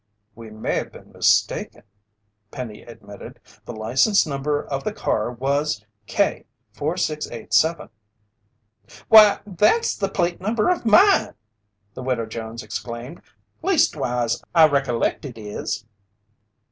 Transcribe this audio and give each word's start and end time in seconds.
"We 0.33 0.49
may 0.49 0.77
have 0.77 0.93
been 0.93 1.11
mistaken," 1.11 1.83
Penny 2.49 2.81
admitted. 2.81 3.39
"The 3.65 3.73
license 3.73 4.25
number 4.25 4.63
of 4.65 4.83
the 4.83 4.93
car 4.93 5.31
was 5.31 5.85
K 6.07 6.47
4687." 6.71 7.87
"Why, 9.09 9.41
that's 9.45 9.95
the 9.95 10.09
plate 10.09 10.41
number 10.41 10.69
of 10.71 10.87
mine!" 10.87 11.35
the 11.93 12.01
Widow 12.01 12.25
Jones 12.25 12.63
exclaimed. 12.63 13.21
"Leastwise, 13.61 14.41
I 14.55 14.65
recollect 14.67 15.23
it 15.23 15.37
is!" 15.37 15.85